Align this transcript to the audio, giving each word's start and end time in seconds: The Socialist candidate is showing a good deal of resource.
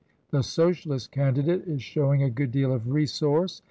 The 0.31 0.41
Socialist 0.41 1.11
candidate 1.11 1.67
is 1.67 1.83
showing 1.83 2.23
a 2.23 2.31
good 2.31 2.51
deal 2.51 2.73
of 2.73 2.89
resource. 2.91 3.59